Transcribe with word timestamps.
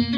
Velkommen 0.00 0.16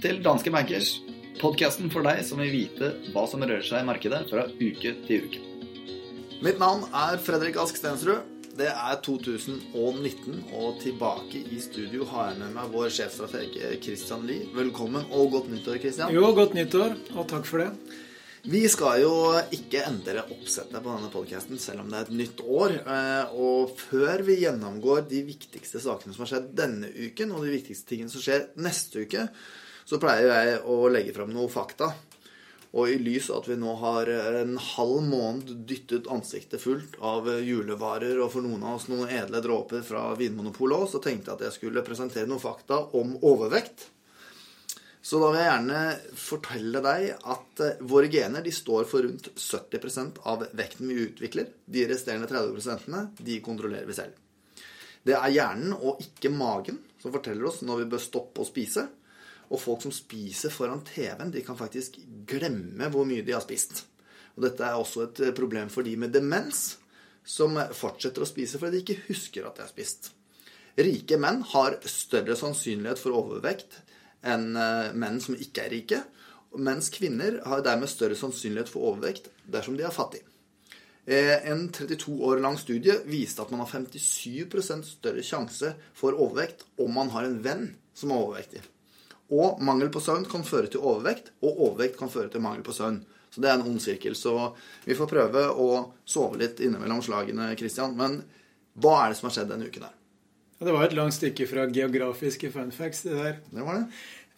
til 0.00 0.24
Danske 0.24 0.48
Bankers, 0.48 0.96
podkasten 1.42 1.92
for 1.92 2.00
deg 2.08 2.24
som 2.24 2.40
vil 2.40 2.48
vite 2.54 2.88
hva 3.12 3.28
som 3.28 3.44
rører 3.44 3.60
seg 3.66 3.82
i 3.82 3.84
markedet 3.84 4.30
fra 4.30 4.46
uke 4.48 4.94
til 5.04 5.26
uke. 5.26 5.40
Mitt 6.40 6.56
navn 6.62 6.86
er 6.88 7.20
Fredrik 7.20 7.60
Ask 7.60 7.76
Stensrud. 7.76 8.24
Det 8.56 8.72
er 8.72 8.96
2019, 9.04 9.76
og 10.56 10.80
tilbake 10.80 11.44
i 11.52 11.60
studio 11.60 12.08
har 12.14 12.30
jeg 12.30 12.40
med 12.40 12.56
meg 12.56 12.72
vår 12.72 12.88
sjefstrateg 12.96 13.60
Christian 13.84 14.24
Lie. 14.24 14.48
Velkommen 14.56 15.04
og 15.10 15.36
godt 15.36 15.52
nyttår, 15.52 15.76
Christian. 15.84 16.08
Jo, 16.16 16.32
godt 16.32 16.56
nyttår, 16.56 16.96
og 17.12 17.28
takk 17.28 17.44
for 17.48 17.58
det. 17.66 17.72
Vi 18.42 18.64
skal 18.66 19.04
jo 19.04 19.10
ikke 19.54 19.84
endre 19.86 20.24
oppsettet 20.24 20.74
på 20.82 20.90
denne 20.90 21.10
podkasten, 21.12 21.60
selv 21.62 21.84
om 21.84 21.92
det 21.92 21.98
er 22.00 22.08
et 22.08 22.16
nytt 22.18 22.40
år. 22.42 22.72
Eh, 22.82 23.34
og 23.38 23.76
før 23.78 24.24
vi 24.26 24.40
gjennomgår 24.40 25.04
de 25.12 25.20
viktigste 25.28 25.78
sakene 25.84 26.10
som 26.10 26.24
har 26.24 26.32
skjedd 26.32 26.48
denne 26.58 26.90
uken, 26.90 27.30
og 27.30 27.46
de 27.46 27.52
viktigste 27.52 27.92
tingene 27.92 28.10
som 28.10 28.24
skjer 28.24 28.48
neste 28.58 29.04
uke, 29.06 29.28
så 29.86 30.00
pleier 30.02 30.26
jeg 30.32 30.58
å 30.66 30.80
legge 30.90 31.14
fram 31.14 31.30
noe 31.30 31.52
fakta. 31.54 31.92
Og 32.74 32.90
i 32.90 32.98
lys 32.98 33.30
av 33.30 33.44
at 33.44 33.52
vi 33.52 33.60
nå 33.62 33.76
har 33.78 34.10
en 34.10 34.58
halv 34.72 35.06
måned 35.06 35.54
dyttet 35.68 36.10
ansiktet 36.10 36.64
fullt 36.64 36.98
av 36.98 37.30
julevarer, 37.46 38.18
og 38.24 38.34
for 38.34 38.42
noen 38.42 38.66
av 38.66 38.80
oss 38.80 38.90
noen 38.90 39.12
edle 39.22 39.44
dråper 39.44 39.86
fra 39.86 40.08
Vinmonopolet 40.18 40.82
òg, 40.82 40.90
så 40.90 41.04
tenkte 41.04 41.30
jeg 41.30 41.38
at 41.38 41.46
jeg 41.46 41.60
skulle 41.60 41.86
presentere 41.86 42.26
noen 42.26 42.42
fakta 42.42 42.88
om 42.98 43.14
overvekt. 43.22 43.92
Så 45.02 45.18
da 45.18 45.32
vil 45.32 45.40
jeg 45.42 45.48
gjerne 45.50 45.78
fortelle 46.14 46.80
deg 46.84 47.08
at 47.34 47.62
eh, 47.64 47.80
våre 47.90 48.10
gener 48.10 48.44
de 48.44 48.52
står 48.54 48.86
for 48.86 49.02
rundt 49.02 49.32
70% 49.34 50.20
av 50.30 50.44
vekten 50.54 50.86
vi 50.86 51.00
utvikler. 51.08 51.48
De 51.66 51.82
resterende 51.90 52.30
30% 52.30 53.18
de 53.18 53.40
kontrollerer 53.42 53.88
vi 53.88 53.96
selv. 53.98 54.14
Det 55.02 55.16
er 55.18 55.34
hjernen 55.34 55.74
og 55.74 55.98
ikke 56.04 56.30
magen 56.30 56.78
som 57.02 57.10
forteller 57.10 57.48
oss 57.50 57.64
når 57.66 57.82
vi 57.82 57.88
bør 57.96 58.04
stoppe 58.04 58.44
å 58.44 58.46
spise. 58.46 58.86
Og 59.50 59.60
folk 59.60 59.82
som 59.82 59.92
spiser 59.92 60.54
foran 60.54 60.84
TV-en, 60.86 61.34
de 61.34 61.42
kan 61.44 61.58
faktisk 61.58 61.98
glemme 62.30 62.86
hvor 62.94 63.08
mye 63.08 63.26
de 63.26 63.34
har 63.34 63.42
spist. 63.42 63.82
Og 64.36 64.46
dette 64.46 64.64
er 64.64 64.78
også 64.78 65.08
et 65.08 65.26
eh, 65.26 65.34
problem 65.34 65.72
for 65.72 65.82
de 65.82 65.98
med 65.98 66.14
demens, 66.14 66.76
som 67.26 67.58
fortsetter 67.74 68.22
å 68.22 68.26
spise 68.26 68.58
fordi 68.58 68.78
de 68.78 68.86
ikke 68.86 69.10
husker 69.10 69.44
at 69.46 69.58
de 69.58 69.66
har 69.66 69.70
spist. 69.70 70.12
Rike 70.78 71.18
menn 71.20 71.42
har 71.50 71.76
større 71.90 72.38
sannsynlighet 72.38 73.02
for 73.02 73.18
overvekt 73.18 73.82
enn 74.22 74.56
eh, 74.56 74.90
menn 74.94 75.20
som 75.22 75.38
ikke 75.38 75.66
er 75.66 75.74
rike. 75.74 76.02
Mens 76.58 76.90
kvinner 76.92 77.40
har 77.48 77.64
dermed 77.64 77.90
større 77.90 78.18
sannsynlighet 78.18 78.70
for 78.70 78.92
overvekt 78.92 79.30
dersom 79.48 79.78
de 79.78 79.86
er 79.86 79.94
fattige. 79.94 80.26
Eh, 81.04 81.50
en 81.50 81.66
32 81.72 82.12
år 82.22 82.42
lang 82.44 82.58
studie 82.58 82.94
viste 83.10 83.42
at 83.42 83.50
man 83.50 83.64
har 83.64 83.70
57% 83.72 84.84
større 84.86 85.24
sjanse 85.26 85.72
for 85.98 86.14
overvekt 86.14 86.62
om 86.78 86.92
man 86.94 87.10
har 87.10 87.26
en 87.26 87.40
venn 87.42 87.72
som 87.94 88.12
er 88.12 88.22
overvektig. 88.22 88.62
Og 89.32 89.62
mangel 89.64 89.88
på 89.90 90.02
søvn 90.04 90.28
kan 90.28 90.44
føre 90.44 90.68
til 90.70 90.84
overvekt, 90.84 91.32
og 91.40 91.56
overvekt 91.68 91.96
kan 91.98 92.12
føre 92.12 92.28
til 92.30 92.44
mangel 92.44 92.62
på 92.66 92.74
søvn. 92.76 93.00
Så 93.32 93.40
det 93.40 93.48
er 93.48 93.56
en 93.56 93.66
ond 93.70 93.80
sirkel. 93.80 94.14
Så 94.14 94.34
vi 94.84 94.96
får 94.98 95.08
prøve 95.08 95.46
å 95.48 95.68
sove 96.04 96.36
litt 96.42 96.60
innimellom 96.60 97.00
slagene, 97.02 97.48
Christian. 97.56 97.96
Men 97.96 98.20
hva 98.76 98.98
er 99.00 99.12
det 99.12 99.18
som 99.18 99.30
har 99.30 99.38
skjedd 99.38 99.54
denne 99.54 99.70
uken 99.72 99.88
her? 99.88 99.96
Det 100.62 100.72
var 100.72 100.86
et 100.86 100.94
langt 100.94 101.14
stykke 101.16 101.46
fra 101.50 101.66
geografiske 101.70 102.50
fun 102.54 102.70
facts, 102.74 103.02
det 103.06 103.16
der. 103.18 103.38
Det 103.50 103.64
var 103.66 103.80
det. 103.80 103.86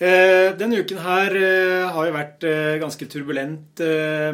Eh, 0.03 0.51
denne 0.59 0.81
uken 0.83 0.99
her 1.05 1.37
eh, 1.39 1.85
har 1.95 2.09
jo 2.09 2.15
vært 2.17 2.45
eh, 2.49 2.77
ganske 2.83 3.07
turbulent, 3.11 3.83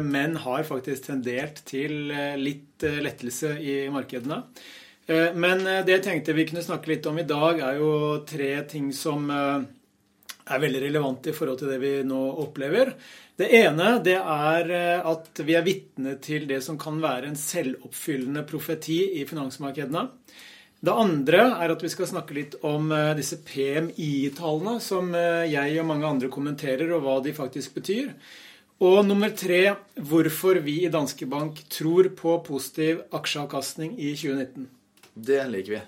men 0.01 0.39
har 0.41 0.65
faktisk 0.65 1.09
tendert 1.09 1.61
til 1.69 2.13
litt 2.41 2.81
lettelse 2.81 3.55
i 3.61 3.75
markedene. 3.93 4.41
Men 5.11 5.65
det 5.83 5.91
jeg 5.91 6.03
tenkte 6.05 6.33
vi 6.37 6.45
kunne 6.47 6.63
snakke 6.63 6.87
litt 6.87 7.07
om 7.09 7.17
i 7.19 7.25
dag, 7.27 7.59
er 7.59 7.79
jo 7.81 8.21
tre 8.23 8.51
ting 8.69 8.91
som 8.95 9.25
er 9.29 10.61
veldig 10.61 10.81
relevante 10.85 11.33
i 11.33 11.35
forhold 11.35 11.59
til 11.59 11.71
det 11.73 11.79
vi 11.81 11.91
nå 12.07 12.19
opplever. 12.45 12.93
Det 13.35 13.49
ene 13.59 13.97
det 14.05 14.15
er 14.21 14.71
at 15.09 15.41
vi 15.43 15.57
er 15.57 15.65
vitne 15.65 16.15
til 16.23 16.45
det 16.47 16.61
som 16.63 16.79
kan 16.79 17.01
være 17.03 17.27
en 17.27 17.39
selvoppfyllende 17.39 18.45
profeti 18.47 19.01
i 19.19 19.25
finansmarkedene. 19.27 20.05
Det 20.81 20.93
andre 20.97 21.43
er 21.61 21.69
at 21.69 21.83
vi 21.85 21.91
skal 21.93 22.09
snakke 22.09 22.33
litt 22.33 22.55
om 22.65 22.89
eh, 22.95 23.11
disse 23.17 23.37
PMI-tallene, 23.45 24.79
som 24.81 25.13
eh, 25.13 25.45
jeg 25.51 25.77
og 25.77 25.85
mange 25.91 26.09
andre 26.09 26.29
kommenterer, 26.33 26.89
og 26.95 27.03
hva 27.05 27.19
de 27.21 27.35
faktisk 27.37 27.75
betyr. 27.77 28.09
Og 28.81 29.03
nummer 29.05 29.29
tre 29.37 29.75
hvorfor 30.09 30.57
vi 30.65 30.79
i 30.87 30.89
Danske 30.89 31.27
Bank 31.29 31.61
tror 31.69 32.09
på 32.17 32.39
positiv 32.47 33.03
aksjeavkastning 33.13 33.93
i 33.93 34.15
2019. 34.17 34.65
Det 35.13 35.41
liker 35.53 35.75
vi. 35.75 35.85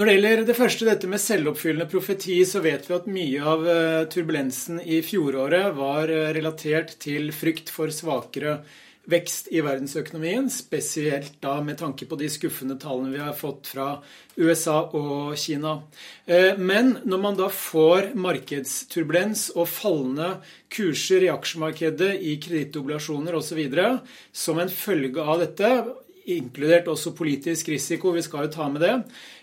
Når 0.00 0.08
det 0.08 0.14
gjelder 0.14 0.44
det 0.48 0.56
første, 0.56 0.86
dette 0.88 1.10
med 1.10 1.20
selvoppfyllende 1.20 1.90
profeti, 1.90 2.38
så 2.48 2.62
vet 2.64 2.88
vi 2.88 2.96
at 2.96 3.10
mye 3.12 3.44
av 3.44 3.68
eh, 3.68 4.02
turbulensen 4.08 4.80
i 4.80 5.02
fjoråret 5.04 5.74
var 5.76 6.08
relatert 6.32 6.96
til 7.02 7.28
frykt 7.36 7.68
for 7.68 7.92
svakere 7.92 8.62
vekst 9.08 9.48
i 9.54 9.62
verdensøkonomien, 9.64 10.50
spesielt 10.52 11.38
da 11.42 11.56
med 11.64 11.78
tanke 11.80 12.06
på 12.08 12.18
de 12.20 12.28
skuffende 12.30 12.76
tallene 12.80 13.14
vi 13.14 13.22
har 13.22 13.36
fått 13.36 13.70
fra 13.72 13.88
USA 14.36 14.82
og 14.96 15.36
Kina. 15.40 15.78
Eh, 16.26 16.58
men 16.58 16.96
når 17.08 17.22
man 17.22 17.38
da 17.38 17.48
får 17.52 18.12
markedsturbulens 18.18 19.48
og 19.56 19.70
fallende 19.72 20.34
kurser 20.72 21.26
i 21.26 21.32
aksjemarkedet, 21.32 22.12
i 22.20 22.36
kredittobligasjoner 22.42 23.40
osv. 23.40 23.64
som 24.32 24.60
en 24.60 24.70
følge 24.70 25.24
av 25.24 25.40
dette, 25.42 25.72
inkludert 26.30 26.88
også 26.90 27.14
politisk 27.16 27.70
risiko, 27.72 28.12
vi 28.14 28.22
skal 28.22 28.46
jo 28.46 28.54
ta 28.54 28.68
med 28.70 28.84
det, 28.84 28.94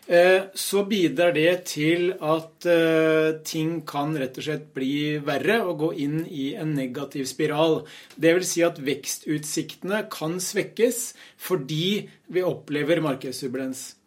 så 0.07 0.85
bidrar 0.87 1.33
det 1.35 1.65
til 1.67 2.13
at 2.23 2.63
eh, 2.71 3.41
ting 3.43 3.81
kan 3.87 4.13
rett 4.15 4.37
og 4.39 4.45
slett 4.45 4.69
bli 4.75 5.17
verre 5.19 5.57
og 5.67 5.81
gå 5.81 5.89
inn 6.05 6.21
i 6.31 6.53
en 6.55 6.71
negativ 6.77 7.25
spiral. 7.27 7.81
Det 8.15 8.31
vil 8.37 8.45
si 8.47 8.63
at 8.63 8.79
vekstutsiktene 8.79 10.05
kan 10.11 10.37
svekkes 10.39 11.01
fordi 11.43 12.07
vi 12.31 12.43
opplever 12.47 13.03
markedsturbulens. 13.03 13.97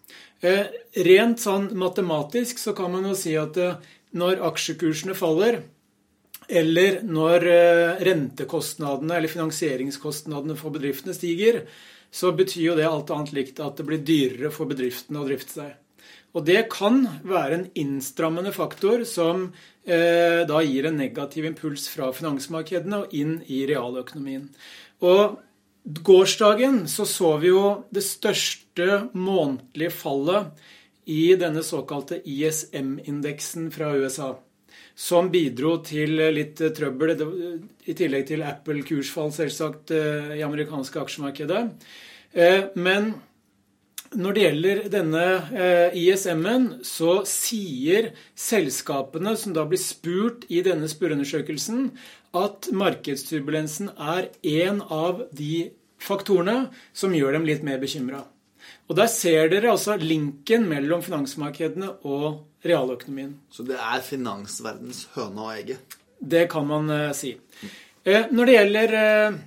Eh, 0.41 0.73
rent 1.05 1.45
sånn 1.45 1.69
matematisk 1.77 2.63
så 2.63 2.73
kan 2.77 2.97
man 2.97 3.11
jo 3.11 3.13
si 3.19 3.37
at 3.37 3.61
når 4.17 4.41
aksjekursene 4.49 5.13
faller, 5.15 5.61
eller 6.49 7.03
når 7.07 7.45
rentekostnadene 8.03 9.21
eller 9.21 9.31
finansieringskostnadene 9.31 10.57
for 10.59 10.75
bedriftene 10.75 11.15
stiger, 11.15 11.61
så 12.11 12.33
betyr 12.35 12.65
jo 12.65 12.81
det 12.81 12.89
alt 12.89 13.13
annet 13.15 13.37
likt 13.37 13.63
at 13.63 13.79
det 13.79 13.87
blir 13.87 14.03
dyrere 14.03 14.51
for 14.51 14.67
bedriftene 14.67 15.21
å 15.21 15.29
drifte 15.29 15.61
seg. 15.61 15.80
Og 16.37 16.47
det 16.47 16.69
kan 16.71 17.03
være 17.27 17.57
en 17.57 17.69
innstrammende 17.79 18.53
faktor 18.55 19.03
som 19.09 19.49
eh, 19.83 20.43
da 20.47 20.61
gir 20.63 20.87
en 20.87 21.01
negativ 21.01 21.49
impuls 21.49 21.89
fra 21.91 22.13
finansmarkedene 22.15 23.03
og 23.03 23.15
inn 23.17 23.41
i 23.51 23.65
realøkonomien. 23.71 24.47
Og 25.03 25.41
gårsdagen 26.07 26.85
så 26.89 27.07
så 27.09 27.37
vi 27.43 27.51
jo 27.51 27.65
det 27.91 28.05
største 28.07 29.09
månedlige 29.17 29.91
fallet 29.95 30.53
i 31.11 31.35
denne 31.41 31.65
såkalte 31.67 32.21
ISM-indeksen 32.29 33.71
fra 33.75 33.91
USA. 33.97 34.35
Som 34.95 35.31
bidro 35.33 35.79
til 35.83 36.21
litt 36.35 36.61
trøbbel, 36.77 37.15
i 37.89 37.97
tillegg 37.97 38.29
til 38.29 38.45
Apple-kursfall, 38.47 39.33
selvsagt, 39.35 39.91
eh, 39.97 40.37
i 40.39 40.47
amerikanske 40.47 41.01
aksjemarkedet. 41.01 41.63
Eh, 42.33 42.69
men 42.77 43.15
når 44.19 44.35
det 44.35 44.43
gjelder 44.43 44.81
denne 44.91 45.25
eh, 45.55 45.99
ISM-en, 46.01 46.67
så 46.87 47.21
sier 47.29 48.11
selskapene 48.39 49.37
som 49.39 49.55
da 49.55 49.63
blir 49.69 49.81
spurt 49.81 50.47
i 50.51 50.65
denne 50.67 50.89
spørreundersøkelsen, 50.91 51.93
at 52.35 52.71
markedsturbulensen 52.75 53.93
er 53.95 54.31
en 54.47 54.83
av 54.83 55.25
de 55.37 55.71
faktorene 56.03 56.71
som 56.97 57.15
gjør 57.15 57.39
dem 57.39 57.47
litt 57.47 57.63
mer 57.67 57.79
bekymra. 57.83 58.25
Og 58.91 58.97
Der 58.99 59.11
ser 59.11 59.51
dere 59.53 59.71
altså 59.71 59.95
linken 59.99 60.67
mellom 60.71 61.03
finansmarkedene 61.07 61.93
og 62.03 62.67
realøkonomien. 62.67 63.37
Så 63.51 63.63
det 63.67 63.79
er 63.79 64.03
finansverdens 64.03 65.07
høne 65.15 65.47
og 65.47 65.55
egget? 65.55 65.99
Det 66.21 66.49
kan 66.53 66.67
man 66.69 66.91
uh, 66.91 67.13
si. 67.17 67.37
Uh, 68.05 68.27
når 68.35 68.51
det 68.51 68.57
gjelder 68.57 68.97
Eh, 69.01 69.39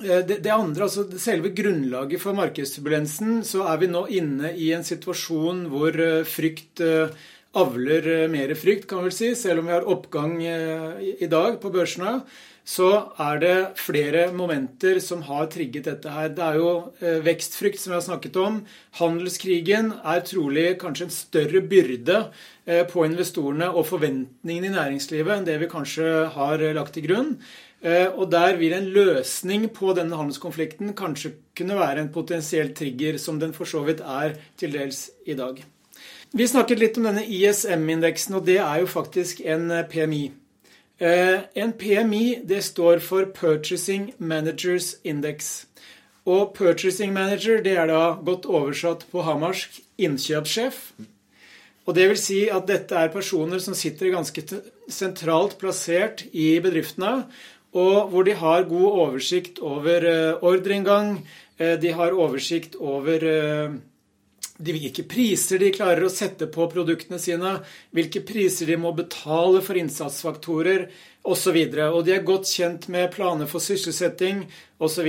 det, 0.00 0.42
det, 0.44 0.52
andre, 0.52 0.88
altså 0.88 1.06
Selve 1.20 1.52
grunnlaget 1.56 2.20
for 2.20 2.36
markedsturbulensen, 2.36 3.40
så 3.48 3.64
er 3.70 3.80
vi 3.80 3.88
nå 3.88 4.02
inne 4.12 4.52
i 4.52 4.70
en 4.76 4.84
situasjon 4.84 5.64
hvor 5.72 5.96
eh, 5.96 6.26
frykt 6.28 6.82
eh, 6.84 7.14
avler 7.56 8.28
mer 8.28 8.52
frykt, 8.58 8.84
kan 8.90 9.00
vi 9.00 9.08
vel 9.08 9.16
si. 9.16 9.30
Selv 9.38 9.62
om 9.62 9.70
vi 9.70 9.72
har 9.72 9.88
oppgang 9.88 10.34
i 10.44 11.28
dag 11.32 11.54
på 11.62 11.70
børsene, 11.72 12.18
så 12.66 12.88
er 13.22 13.38
det 13.38 13.56
flere 13.78 14.24
momenter 14.34 14.98
som 15.04 15.20
har 15.28 15.46
trigget 15.52 15.86
dette 15.86 16.10
her. 16.10 16.32
Det 16.34 16.42
er 16.42 16.56
jo 16.58 16.72
vekstfrykt, 17.22 17.78
som 17.78 17.92
vi 17.92 17.98
har 18.00 18.06
snakket 18.08 18.38
om. 18.42 18.56
Handelskrigen 18.98 19.92
er 20.02 20.24
trolig 20.26 20.72
kanskje 20.82 21.06
en 21.06 21.14
større 21.14 21.62
byrde 21.62 22.24
på 22.90 23.04
investorene 23.06 23.68
og 23.70 23.86
forventningene 23.86 24.72
i 24.72 24.74
næringslivet 24.74 25.36
enn 25.36 25.46
det 25.46 25.60
vi 25.62 25.70
kanskje 25.70 26.10
har 26.34 26.66
lagt 26.74 26.98
til 26.98 27.06
grunn. 27.06 27.30
Eh, 27.86 28.08
og 28.08 28.30
der 28.32 28.56
vil 28.56 28.72
en 28.72 28.88
løsning 28.90 29.68
på 29.74 29.92
denne 29.96 30.16
handelskonflikten 30.16 30.94
kanskje 30.96 31.34
kunne 31.56 31.76
være 31.78 32.02
en 32.02 32.12
potensiell 32.12 32.72
trigger, 32.74 33.18
som 33.18 33.40
den 33.40 33.52
for 33.56 33.68
så 33.68 33.84
vidt 33.86 34.00
er 34.00 34.38
til 34.56 34.72
dels 34.72 35.10
i 35.26 35.36
dag. 35.36 35.60
Vi 36.36 36.48
snakket 36.48 36.80
litt 36.80 36.98
om 36.98 37.06
denne 37.06 37.22
ISM-indeksen, 37.22 38.34
og 38.34 38.48
det 38.48 38.58
er 38.58 38.82
jo 38.82 38.90
faktisk 38.90 39.44
en 39.44 39.70
eh, 39.70 39.86
PMI. 39.86 40.24
En 40.98 41.72
PMI 41.76 42.40
det 42.48 42.62
står 42.64 43.02
for 43.04 43.26
Purchasing 43.28 44.14
Managers 44.16 44.94
Index. 45.04 45.66
Og 46.26 46.54
Purchasing 46.56 47.12
Manager 47.12 47.60
det 47.62 47.76
er 47.76 47.90
da 47.90 48.16
godt 48.24 48.48
oversatt 48.48 49.04
på 49.12 49.22
hamarsk 49.26 49.76
innkjøpssjef. 50.00 50.80
Og 51.86 51.94
det 51.94 52.08
vil 52.10 52.18
si 52.18 52.38
at 52.50 52.66
dette 52.66 52.96
er 52.98 53.12
personer 53.14 53.62
som 53.62 53.76
sitter 53.78 54.10
ganske 54.14 54.42
sentralt 54.90 55.54
plassert 55.60 56.24
i 56.32 56.56
bedriftene, 56.62 57.26
og 57.76 58.08
hvor 58.10 58.26
de 58.26 58.34
har 58.34 58.66
god 58.66 59.00
oversikt 59.04 59.60
over 59.62 60.06
eh, 60.08 60.40
ordreinngang, 60.40 61.20
eh, 61.60 61.76
de 61.78 61.92
har 61.94 62.16
oversikt 62.16 62.74
over 62.80 63.22
eh, 64.58 64.72
hvilke 64.72 65.04
priser 65.08 65.60
de 65.62 65.72
klarer 65.74 66.06
å 66.06 66.12
sette 66.12 66.48
på 66.52 66.68
produktene 66.72 67.18
sine, 67.22 67.58
hvilke 67.94 68.22
priser 68.26 68.70
de 68.70 68.78
må 68.80 68.92
betale 68.96 69.62
for 69.64 69.78
innsatsfaktorer 69.78 70.88
osv. 71.26 71.56
Og, 71.56 71.80
og 71.98 72.00
de 72.06 72.14
er 72.14 72.24
godt 72.26 72.48
kjent 72.50 72.86
med 72.92 73.10
planer 73.14 73.50
for 73.50 73.62
sysselsetting 73.62 74.44
osv. 74.78 75.08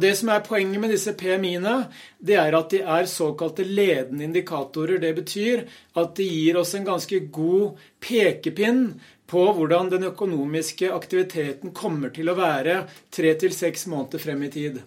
Det 0.00 0.12
som 0.18 0.30
er 0.32 0.46
poenget 0.46 0.82
med 0.82 0.94
disse 0.94 1.14
PMI-ene, 1.18 1.76
det 2.18 2.38
er 2.40 2.56
at 2.58 2.72
de 2.72 2.82
er 2.82 3.10
såkalte 3.10 3.66
ledende 3.66 4.26
indikatorer. 4.28 5.00
Det 5.02 5.12
betyr 5.18 5.66
at 5.98 6.16
de 6.18 6.28
gir 6.28 6.60
oss 6.60 6.74
en 6.78 6.88
ganske 6.88 7.20
god 7.34 7.80
pekepinn 8.02 8.88
på 9.26 9.42
hvordan 9.56 9.90
den 9.90 10.06
økonomiske 10.06 10.92
aktiviteten 10.94 11.74
kommer 11.74 12.12
til 12.14 12.30
å 12.30 12.38
være 12.38 12.84
tre 13.14 13.32
til 13.40 13.54
seks 13.54 13.88
måneder 13.90 14.22
frem 14.22 14.44
i 14.46 14.52
tid. 14.54 14.84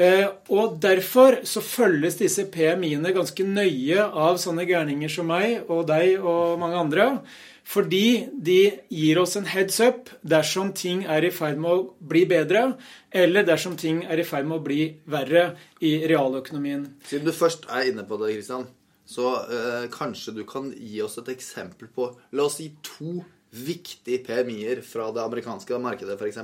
Eh, 0.00 0.26
og 0.48 0.78
Derfor 0.80 1.42
så 1.44 1.60
følges 1.60 2.16
disse 2.22 2.46
PMI-ene 2.48 3.12
ganske 3.12 3.44
nøye 3.44 4.00
av 4.00 4.38
sånne 4.40 4.64
gærninger 4.68 5.12
som 5.12 5.28
meg 5.28 5.68
og 5.68 5.86
deg 5.90 6.22
og 6.24 6.56
mange 6.62 6.80
andre. 6.80 7.08
Fordi 7.70 8.26
de 8.32 8.60
gir 8.90 9.20
oss 9.20 9.36
en 9.38 9.46
heads 9.46 9.76
up 9.84 10.08
dersom 10.26 10.72
ting 10.74 11.04
er 11.04 11.26
i 11.26 11.30
ferd 11.34 11.60
med 11.60 11.70
å 11.70 12.08
bli 12.12 12.24
bedre, 12.26 12.64
eller 13.12 13.46
dersom 13.46 13.76
ting 13.78 14.00
er 14.08 14.18
i 14.18 14.26
ferd 14.26 14.48
med 14.48 14.58
å 14.58 14.64
bli 14.64 14.80
verre 15.12 15.44
i 15.84 15.92
realøkonomien. 16.10 16.88
Siden 17.06 17.28
du 17.28 17.34
først 17.36 17.68
er 17.70 17.92
inne 17.92 18.06
på 18.08 18.18
det, 18.22 18.32
Kristian, 18.34 18.66
så 19.06 19.36
øh, 19.44 19.86
kanskje 19.92 20.34
du 20.40 20.42
kan 20.48 20.72
gi 20.72 20.98
oss 21.04 21.18
et 21.20 21.30
eksempel 21.34 21.92
på 21.94 22.08
La 22.34 22.48
oss 22.48 22.58
si 22.58 22.72
to 22.86 23.20
viktige 23.50 24.24
PMI-er 24.26 24.82
fra 24.86 25.10
det 25.14 25.22
amerikanske 25.22 25.78
markedet, 25.82 26.18
f.eks. 26.18 26.40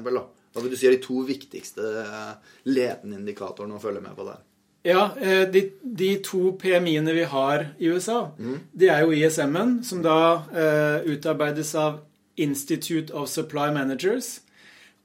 Hva 0.56 0.62
vil 0.64 0.72
du 0.72 0.78
si 0.80 0.86
er 0.88 0.94
de 0.96 1.04
to 1.04 1.20
viktigste 1.28 1.84
eh, 2.00 2.52
ledende 2.72 3.18
indikatorene 3.20 3.76
å 3.76 3.80
følge 3.82 4.00
med 4.00 4.16
på 4.16 4.24
der? 4.24 4.38
Ja, 4.86 5.10
eh, 5.20 5.42
de, 5.52 5.66
de 5.82 6.14
to 6.24 6.54
PMI-ene 6.56 7.12
vi 7.12 7.26
har 7.28 7.66
i 7.76 7.90
USA, 7.92 8.30
mm. 8.38 8.54
det 8.72 8.88
er 8.88 9.02
jo 9.04 9.12
ISM-en, 9.12 9.80
som 9.84 10.00
da 10.00 10.18
uh, 10.46 11.04
utarbeides 11.04 11.74
av 11.76 11.98
Institute 12.40 13.12
of 13.12 13.28
Supply 13.28 13.68
Managers. 13.74 14.38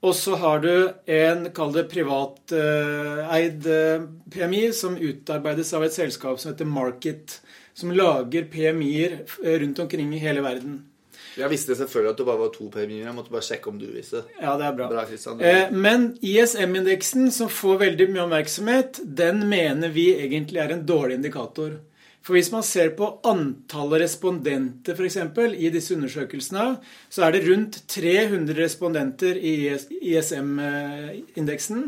Og 0.00 0.14
så 0.16 0.38
har 0.40 0.62
du 0.62 0.70
en, 1.10 1.48
kall 1.54 1.74
det 1.74 1.84
privateid 1.92 3.68
uh, 3.68 4.06
PMI, 4.32 4.62
som 4.72 4.96
utarbeides 4.96 5.74
av 5.76 5.84
et 5.84 5.98
selskap 5.98 6.40
som 6.40 6.54
heter 6.54 6.70
Market, 6.70 7.40
som 7.74 7.92
lager 7.92 8.48
PMI-er 8.54 9.20
rundt 9.66 9.84
omkring 9.84 10.14
i 10.16 10.22
hele 10.22 10.46
verden. 10.46 10.80
Jeg 11.38 11.48
visste 11.52 11.76
selvfølgelig 11.76 12.12
at 12.12 12.18
det 12.20 12.26
bare 12.28 12.40
var 12.42 12.50
to 12.52 12.66
PMI-er. 12.72 13.06
Jeg 13.06 13.14
måtte 13.16 13.32
bare 13.32 13.46
sjekke 13.46 13.70
om 13.70 13.78
du 13.80 13.86
visste. 13.92 14.24
Ja, 14.40 14.56
det 14.60 14.66
er 14.68 14.74
bra. 14.76 14.88
bra 14.90 15.04
eh, 15.38 15.72
men 15.72 16.10
ISM-indeksen, 16.20 17.30
som 17.32 17.48
får 17.52 17.80
veldig 17.86 18.08
mye 18.12 18.26
oppmerksomhet, 18.26 19.00
den 19.22 19.46
mener 19.48 19.94
vi 19.94 20.10
egentlig 20.18 20.60
er 20.60 20.74
en 20.74 20.84
dårlig 20.88 21.20
indikator. 21.20 21.78
For 22.22 22.36
hvis 22.36 22.52
man 22.52 22.62
ser 22.62 22.92
på 22.94 23.08
antallet 23.26 24.04
respondenter 24.04 24.94
f.eks. 24.94 25.16
i 25.58 25.70
disse 25.74 25.96
undersøkelsene, 25.96 26.76
så 27.10 27.24
er 27.26 27.34
det 27.34 27.42
rundt 27.48 27.80
300 27.90 28.54
respondenter 28.60 29.34
i 29.38 29.54
ISM-indeksen, 30.12 31.80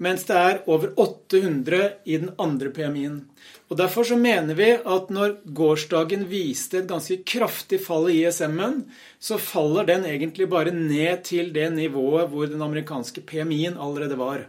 mens 0.00 0.24
det 0.30 0.38
er 0.38 0.62
over 0.64 0.94
800 0.96 1.82
i 2.08 2.16
den 2.24 2.32
andre 2.40 2.72
PMI-en. 2.72 3.20
Og 3.68 3.76
Derfor 3.80 4.08
så 4.08 4.16
mener 4.16 4.56
vi 4.56 4.70
at 4.80 5.12
når 5.12 5.36
gårsdagen 5.56 6.24
viste 6.28 6.80
et 6.80 6.88
ganske 6.88 7.20
kraftig 7.28 7.80
fall 7.84 8.08
i 8.12 8.22
ISM-en, 8.24 8.82
så 9.20 9.36
faller 9.40 9.88
den 9.92 10.08
egentlig 10.08 10.48
bare 10.48 10.72
ned 10.72 11.24
til 11.28 11.52
det 11.52 11.68
nivået 11.76 12.32
hvor 12.32 12.48
den 12.48 12.64
amerikanske 12.64 13.20
PMI-en 13.28 13.76
allerede 13.76 14.16
var. 14.20 14.48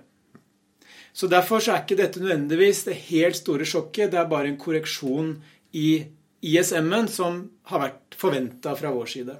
Så 1.13 1.29
Derfor 1.29 1.61
så 1.61 1.75
er 1.75 1.83
ikke 1.83 1.99
dette 1.99 2.21
nødvendigvis 2.21 2.83
det 2.87 2.97
helt 3.09 3.37
store 3.37 3.65
sjokket. 3.69 4.11
Det 4.11 4.19
er 4.19 4.29
bare 4.29 4.49
en 4.49 4.59
korreksjon 4.59 5.35
i 5.77 6.03
ISM-en 6.43 7.07
som 7.07 7.43
har 7.69 7.83
vært 7.85 8.17
forventa 8.19 8.73
fra 8.75 8.91
vår 8.93 9.11
side. 9.13 9.35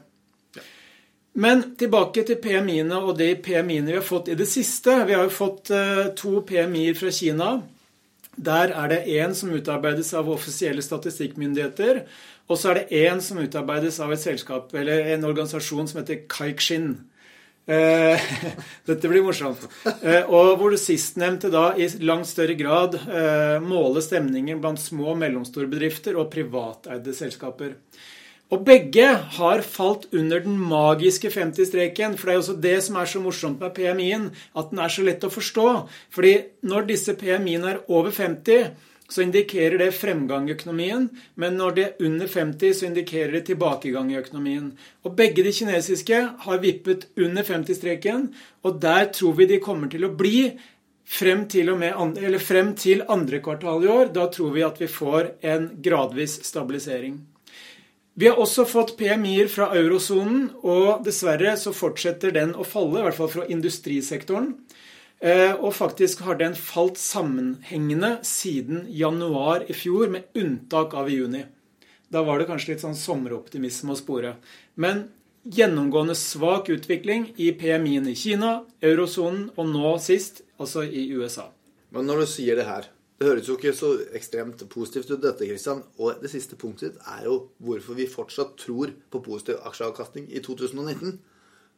Men 1.34 1.64
tilbake 1.82 2.22
til 2.28 2.38
PMI-ene 2.42 3.00
og 3.02 3.18
de 3.18 3.32
PMI-ene 3.42 3.90
vi 3.90 3.98
har 3.98 4.06
fått 4.06 4.30
i 4.30 4.38
det 4.38 4.46
siste. 4.50 5.00
Vi 5.08 5.16
har 5.18 5.26
jo 5.26 5.34
fått 5.34 5.72
eh, 5.74 6.12
to 6.18 6.44
PMI-er 6.46 7.00
fra 7.00 7.10
Kina. 7.14 7.56
Der 8.38 8.74
er 8.74 8.90
det 8.90 9.02
én 9.10 9.34
som 9.38 9.50
utarbeides 9.54 10.14
av 10.18 10.30
offisielle 10.30 10.82
statistikkmyndigheter. 10.86 12.04
Og 12.50 12.60
så 12.60 12.70
er 12.70 12.80
det 12.82 13.02
én 13.02 13.22
som 13.22 13.42
utarbeides 13.42 13.98
av 14.04 14.14
et 14.14 14.22
selskap 14.22 14.74
eller 14.78 15.10
en 15.16 15.26
organisasjon 15.26 15.90
som 15.90 16.02
heter 16.02 16.22
Kaikshin. 16.30 16.96
Eh, 17.66 18.20
dette 18.90 19.10
blir 19.10 19.24
morsomt. 19.24 19.62
Eh, 20.04 20.26
og 20.28 20.58
hvor 20.60 20.74
det 20.74 20.82
sistnevnte 20.84 21.52
da 21.54 21.70
i 21.80 21.88
langt 22.04 22.28
større 22.28 22.58
grad 22.60 22.98
eh, 23.00 23.60
måler 23.64 24.04
stemningen 24.04 24.60
blant 24.64 24.82
små 24.84 25.14
og 25.14 25.22
mellomstore 25.22 25.70
bedrifter 25.72 26.20
og 26.20 26.32
privateide 26.34 27.16
selskaper. 27.16 27.78
Og 28.54 28.62
begge 28.68 29.06
har 29.38 29.64
falt 29.66 30.10
under 30.14 30.44
den 30.44 30.60
magiske 30.60 31.32
50-streken. 31.34 32.18
For 32.20 32.28
det 32.28 32.34
er 32.34 32.38
jo 32.38 32.44
også 32.44 32.58
det 32.62 32.76
som 32.86 33.00
er 33.00 33.10
så 33.10 33.22
morsomt 33.24 33.64
med 33.64 33.74
PMI-en, 33.74 34.28
at 34.60 34.70
den 34.70 34.82
er 34.84 34.94
så 34.94 35.06
lett 35.08 35.26
å 35.26 35.32
forstå. 35.34 35.68
Fordi 36.14 36.34
når 36.70 36.86
disse 36.92 37.16
PMI-ene 37.18 37.72
er 37.72 37.80
over 37.88 38.14
50, 38.14 38.76
så 39.14 39.22
indikerer 39.22 39.78
det 39.78 39.92
fremgang 39.94 40.48
i 40.50 40.56
økonomien. 40.56 41.08
Men 41.38 41.58
når 41.60 41.76
det 41.78 41.84
er 41.86 42.06
under 42.08 42.30
50, 42.30 42.80
så 42.80 42.88
indikerer 42.90 43.36
det 43.38 43.46
tilbakegang 43.52 44.10
i 44.12 44.18
økonomien. 44.18 44.72
Og 45.06 45.14
begge 45.20 45.46
de 45.46 45.54
kinesiske 45.54 46.22
har 46.46 46.64
vippet 46.64 47.08
under 47.20 47.46
50-streken, 47.46 48.32
og 48.66 48.80
der 48.82 49.12
tror 49.14 49.38
vi 49.38 49.50
de 49.52 49.62
kommer 49.62 49.92
til 49.92 50.08
å 50.08 50.14
bli 50.18 50.48
frem 51.06 51.46
til, 51.52 51.70
med, 51.78 52.18
frem 52.42 52.74
til 52.80 53.04
andre 53.12 53.42
kvartal 53.44 53.86
i 53.86 53.92
år. 53.92 54.10
Da 54.16 54.30
tror 54.34 54.56
vi 54.56 54.66
at 54.66 54.82
vi 54.82 54.90
får 54.90 55.36
en 55.54 55.70
gradvis 55.84 56.40
stabilisering. 56.48 57.20
Vi 58.14 58.30
har 58.30 58.38
også 58.38 58.66
fått 58.70 58.94
PMI-er 59.00 59.48
fra 59.50 59.72
eurosonen, 59.78 60.52
og 60.62 61.02
dessverre 61.06 61.56
så 61.58 61.74
fortsetter 61.74 62.34
den 62.36 62.54
å 62.54 62.66
falle, 62.66 63.02
i 63.02 63.06
hvert 63.08 63.18
fall 63.18 63.32
fra 63.34 63.46
industrisektoren. 63.50 64.52
Eh, 65.24 65.54
og 65.56 65.72
faktisk 65.72 66.26
har 66.28 66.36
den 66.36 66.56
falt 66.60 66.98
sammenhengende 67.00 68.18
siden 68.28 68.84
januar 68.92 69.64
i 69.72 69.76
fjor, 69.76 70.10
med 70.12 70.28
unntak 70.36 70.94
av 71.00 71.08
i 71.08 71.16
juni. 71.16 71.46
Da 72.12 72.26
var 72.28 72.42
det 72.42 72.50
kanskje 72.50 72.74
litt 72.74 72.84
sånn 72.84 72.98
sommeroptimisme 73.00 73.96
å 73.96 74.00
spore. 74.00 74.36
Men 74.76 75.06
gjennomgående 75.48 76.16
svak 76.20 76.68
utvikling 76.76 77.30
i 77.40 77.54
PMI-en 77.56 78.12
i 78.12 78.18
Kina, 78.20 78.52
eurosonen 78.84 79.48
og 79.56 79.72
nå 79.72 79.96
sist 80.04 80.44
altså 80.60 80.84
i 80.84 81.08
USA. 81.16 81.48
Men 81.96 82.08
når 82.10 82.24
du 82.24 82.28
sier 82.34 82.60
det 82.60 82.68
her 82.68 82.92
Det 83.14 83.30
høres 83.30 83.48
jo 83.48 83.54
ikke 83.56 83.72
så 83.78 83.90
ekstremt 84.18 84.60
positivt 84.68 85.12
ut, 85.14 85.22
dette, 85.22 85.46
Christian. 85.48 85.84
Og 86.02 86.18
det 86.20 86.32
siste 86.32 86.58
punktet 86.60 86.98
er 87.08 87.28
jo 87.30 87.36
hvorfor 87.64 87.96
vi 87.96 88.08
fortsatt 88.10 88.58
tror 88.60 88.92
på 89.14 89.22
positiv 89.24 89.62
aksjeavkastning 89.64 90.26
i 90.28 90.42
2019. 90.44 91.22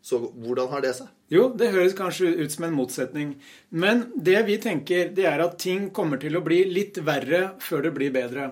Så 0.05 0.19
hvordan 0.21 0.69
har 0.69 0.83
det 0.85 0.91
seg? 1.00 1.09
Jo, 1.33 1.47
det 1.57 1.71
høres 1.74 1.95
kanskje 1.97 2.35
ut 2.38 2.53
som 2.53 2.67
en 2.67 2.75
motsetning. 2.77 3.31
Men 3.74 4.03
det 4.13 4.43
vi 4.45 4.59
tenker, 4.62 5.09
det 5.17 5.25
er 5.25 5.41
at 5.41 5.57
ting 5.63 5.88
kommer 5.95 6.21
til 6.21 6.38
å 6.38 6.43
bli 6.45 6.59
litt 6.69 7.00
verre 7.07 7.55
før 7.63 7.88
det 7.88 7.93
blir 7.95 8.13
bedre. 8.13 8.51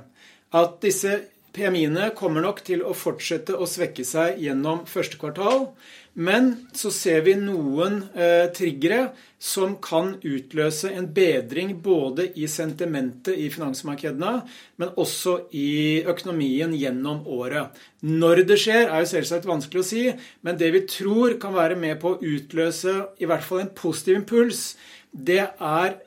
At 0.57 0.79
disse 0.81 1.19
PMI-ene 1.53 2.09
kommer 2.17 2.41
nok 2.41 2.63
til 2.65 2.81
å 2.81 2.95
fortsette 2.97 3.53
å 3.53 3.67
svekke 3.69 4.05
seg 4.07 4.39
gjennom 4.41 4.87
første 4.89 5.19
kvartal. 5.21 5.67
Men 6.13 6.51
så 6.77 6.91
ser 6.93 7.23
vi 7.25 7.33
noen 7.37 8.03
eh, 8.13 8.45
triggere 8.53 9.11
som 9.41 9.75
kan 9.81 10.11
utløse 10.21 10.91
en 10.93 11.07
bedring 11.13 11.73
både 11.81 12.27
i 12.37 12.45
sentimentet 12.49 13.37
i 13.37 13.47
finansmarkedene, 13.53 14.33
men 14.77 14.93
også 15.01 15.35
i 15.57 16.03
økonomien 16.05 16.73
gjennom 16.77 17.25
året. 17.25 17.73
Når 18.05 18.43
det 18.49 18.59
skjer, 18.61 18.87
er 18.87 19.01
jo 19.01 19.11
selvsagt 19.13 19.49
vanskelig 19.49 19.81
å 19.81 19.89
si, 19.89 20.03
men 20.45 20.57
det 20.61 20.69
vi 20.77 20.85
tror 20.89 21.37
kan 21.41 21.57
være 21.57 21.77
med 21.81 21.97
på 22.01 22.13
å 22.13 22.21
utløse 22.21 22.95
i 23.17 23.29
hvert 23.29 23.45
fall 23.45 23.65
en 23.65 23.73
positiv 23.77 24.21
impuls, 24.21 24.73
det 25.13 25.41
er 25.57 25.97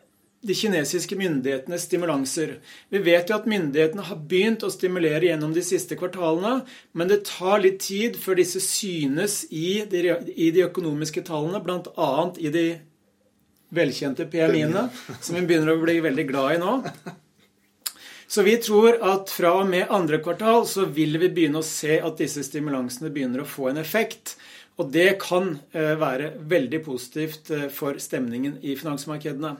de 0.46 0.54
kinesiske 0.56 1.18
myndighetenes 1.18 1.86
stimulanser. 1.88 2.56
Vi 2.92 3.02
vet 3.04 3.30
jo 3.30 3.36
at 3.38 3.48
myndighetene 3.50 4.06
har 4.08 4.20
begynt 4.30 4.64
å 4.66 4.72
stimulere 4.72 5.28
gjennom 5.28 5.54
de 5.56 5.64
siste 5.66 5.98
kvartalene, 5.98 6.60
men 6.96 7.10
det 7.10 7.24
tar 7.28 7.62
litt 7.64 7.80
tid 7.86 8.18
før 8.20 8.38
disse 8.40 8.62
synes 8.62 9.42
i 9.50 9.82
de, 9.90 10.04
i 10.34 10.50
de 10.54 10.66
økonomiske 10.68 11.24
tallene, 11.26 11.62
bl.a. 11.64 12.10
i 12.38 12.52
de 12.54 12.66
velkjente 13.76 14.28
PMI-ene, 14.30 14.88
som 15.20 15.38
vi 15.38 15.46
begynner 15.46 15.74
å 15.74 15.80
bli 15.82 15.98
veldig 16.04 16.26
glad 16.28 16.56
i 16.56 16.60
nå. 16.62 16.74
Så 18.26 18.42
vi 18.42 18.56
tror 18.58 18.98
at 19.06 19.30
fra 19.30 19.52
og 19.60 19.68
med 19.70 19.90
andre 19.94 20.18
kvartal 20.22 20.64
så 20.66 20.88
vil 20.90 21.14
vi 21.22 21.30
begynne 21.30 21.62
å 21.62 21.66
se 21.66 22.00
at 22.02 22.18
disse 22.18 22.42
stimulansene 22.46 23.12
begynner 23.14 23.44
å 23.44 23.48
få 23.48 23.70
en 23.70 23.78
effekt. 23.82 24.34
Og 24.76 24.90
det 24.92 25.14
kan 25.22 25.54
eh, 25.72 25.94
være 25.96 26.32
veldig 26.50 26.80
positivt 26.84 27.52
eh, 27.54 27.68
for 27.72 28.00
stemningen 28.02 28.58
i 28.66 28.74
finansmarkedene. 28.76 29.54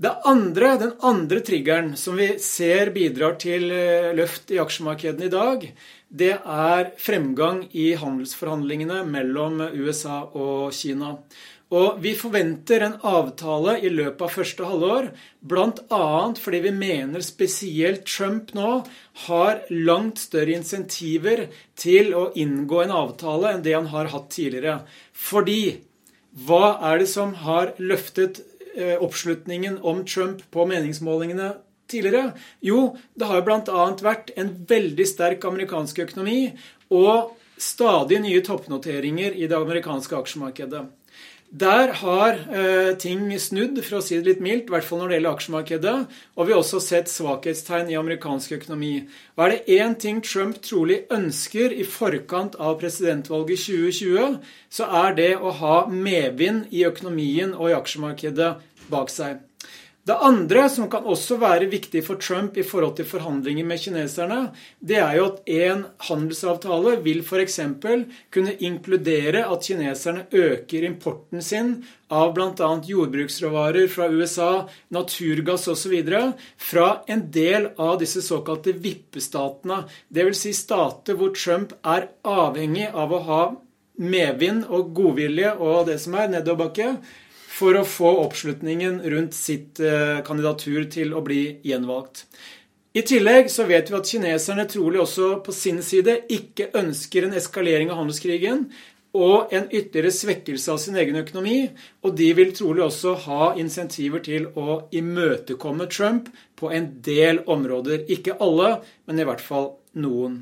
Det 0.00 0.10
andre, 0.24 0.76
den 0.80 0.92
andre 1.04 1.42
triggeren 1.44 1.90
som 2.00 2.16
vi 2.16 2.30
ser 2.40 2.88
bidrar 2.94 3.34
til 3.42 3.66
eh, 3.68 4.14
løft 4.16 4.48
i 4.48 4.56
aksjemarkedene 4.62 5.26
i 5.28 5.32
dag, 5.34 5.66
det 6.08 6.32
er 6.38 6.92
fremgang 6.96 7.66
i 7.76 7.90
handelsforhandlingene 8.00 9.02
mellom 9.04 9.60
USA 9.76 10.22
og 10.32 10.72
Kina. 10.72 11.18
Og 11.76 12.00
vi 12.02 12.14
forventer 12.18 12.86
en 12.86 12.96
avtale 13.06 13.76
i 13.84 13.90
løpet 13.92 14.24
av 14.24 14.32
første 14.32 14.70
halvår, 14.70 15.10
bl.a. 15.52 16.08
fordi 16.46 16.62
vi 16.64 16.72
mener 16.74 17.22
spesielt 17.22 18.08
Trump 18.08 18.54
nå 18.56 18.72
har 19.26 19.60
langt 19.68 20.24
større 20.24 20.56
insentiver 20.56 21.44
til 21.78 22.16
å 22.16 22.30
inngå 22.40 22.86
en 22.86 22.96
avtale 23.04 23.52
enn 23.52 23.68
det 23.68 23.76
han 23.76 23.92
har 23.92 24.10
hatt 24.16 24.32
tidligere. 24.32 24.80
Fordi 25.12 25.62
hva 26.46 26.78
er 26.88 27.04
det 27.04 27.10
som 27.12 27.36
har 27.44 27.76
løftet 27.78 28.40
oppslutningen 29.00 29.78
om 29.86 30.04
Trump 30.06 30.44
på 30.50 30.66
meningsmålingene 30.70 31.52
tidligere? 31.90 32.32
Jo, 32.64 32.94
det 33.14 33.28
har 33.28 33.40
jo 33.40 33.46
bl.a. 33.48 33.88
vært 34.04 34.32
en 34.40 34.54
veldig 34.70 35.06
sterk 35.08 35.44
amerikansk 35.48 36.04
økonomi 36.06 36.40
og 36.94 37.36
stadig 37.60 38.22
nye 38.24 38.40
toppnoteringer 38.44 39.36
i 39.36 39.50
det 39.50 39.58
amerikanske 39.58 40.16
aksjemarkedet. 40.16 40.86
Der 41.50 41.90
har 41.98 42.36
eh, 42.54 42.92
ting 42.94 43.24
snudd, 43.42 43.80
for 43.82 43.98
å 43.98 44.02
si 44.06 44.20
det 44.20 44.28
litt 44.28 44.42
mildt, 44.44 44.68
i 44.68 44.70
hvert 44.70 44.86
fall 44.86 45.00
når 45.00 45.08
det 45.08 45.16
gjelder 45.16 45.34
aksjemarkedet. 45.34 45.94
Og 46.38 46.46
vi 46.46 46.54
har 46.54 46.60
også 46.62 46.78
sett 46.84 47.10
svakhetstegn 47.10 47.90
i 47.90 47.96
amerikansk 47.98 48.54
økonomi. 48.54 48.92
Og 49.34 49.42
er 49.42 49.56
det 49.56 49.80
én 49.80 49.96
ting 49.98 50.20
Trump 50.22 50.60
trolig 50.62 51.00
ønsker 51.10 51.74
i 51.74 51.82
forkant 51.82 52.54
av 52.54 52.78
presidentvalget 52.78 53.66
i 53.66 53.80
2020, 53.90 54.38
så 54.70 54.86
er 55.02 55.18
det 55.18 55.32
å 55.42 55.50
ha 55.58 55.76
medvind 55.90 56.70
i 56.70 56.86
økonomien 56.86 57.56
og 57.58 57.72
i 57.72 57.78
aksjemarkedet 57.80 58.52
bak 58.90 59.12
seg. 59.12 59.40
Det 60.08 60.16
andre, 60.16 60.62
som 60.72 60.88
kan 60.90 61.04
også 61.04 61.36
være 61.38 61.68
viktig 61.68 62.00
for 62.06 62.18
Trump 62.18 62.56
i 62.56 62.64
forhold 62.64 62.94
til 62.96 63.06
forhandlinger 63.06 63.66
med 63.68 63.82
kineserne, 63.82 64.38
det 64.80 64.96
er 64.96 65.18
jo 65.18 65.26
at 65.28 65.50
en 65.52 65.84
handelsavtale 66.06 66.94
vil 67.04 67.20
f.eks. 67.20 67.58
kunne 68.32 68.56
inkludere 68.64 69.44
at 69.44 69.68
kineserne 69.68 70.24
øker 70.32 70.88
importen 70.88 71.44
sin 71.44 71.74
av 72.08 72.32
bl.a. 72.34 72.70
jordbruksråvarer 72.88 73.86
fra 73.92 74.08
USA, 74.08 74.50
naturgass 74.88 75.68
osv. 75.68 75.94
fra 76.56 76.90
en 77.06 77.26
del 77.30 77.70
av 77.76 77.98
disse 78.00 78.24
såkalte 78.24 78.72
vippestatene. 78.72 79.84
Dvs. 80.08 80.46
Si 80.46 80.56
stater 80.56 81.20
hvor 81.20 81.36
Trump 81.36 81.76
er 81.84 82.08
avhengig 82.24 82.88
av 82.88 83.12
å 83.12 83.24
ha 83.28 83.42
medvind 84.00 84.64
og 84.72 84.94
godvilje 84.96 85.58
og 85.60 85.90
det 85.92 86.00
som 86.00 86.16
er 86.16 86.32
nedoverbakke 86.32 86.94
for 87.50 87.76
å 87.76 87.86
få 87.86 88.12
oppslutningen 88.24 89.00
rundt 89.12 89.34
sitt 89.36 89.80
eh, 89.82 90.20
kandidatur 90.26 90.86
til 90.92 91.14
å 91.16 91.22
bli 91.26 91.42
gjenvalgt. 91.66 92.26
I 92.94 93.02
tillegg 93.06 93.50
så 93.50 93.66
vet 93.68 93.90
vi 93.90 93.98
at 93.98 94.08
kineserne 94.10 94.66
trolig 94.70 94.98
også 95.02 95.36
på 95.46 95.54
sin 95.54 95.78
side 95.86 96.24
ikke 96.30 96.72
ønsker 96.78 97.26
en 97.26 97.36
eskalering 97.38 97.92
av 97.92 98.00
handelskrigen 98.00 98.64
og 99.14 99.52
en 99.54 99.66
ytterligere 99.70 100.14
svekkelse 100.14 100.72
av 100.74 100.78
sin 100.82 100.98
egen 100.98 101.18
økonomi. 101.20 101.58
Og 102.02 102.14
de 102.18 102.30
vil 102.38 102.54
trolig 102.54 102.84
også 102.86 103.14
ha 103.26 103.52
insentiver 103.58 104.22
til 104.26 104.48
å 104.58 104.80
imøtekomme 104.94 105.86
Trump 105.90 106.30
på 106.58 106.70
en 106.74 106.88
del 107.06 107.42
områder. 107.50 108.06
Ikke 108.10 108.38
alle, 108.42 108.80
men 109.06 109.22
i 109.22 109.26
hvert 109.26 109.42
fall 109.42 109.72
noen. 109.98 110.40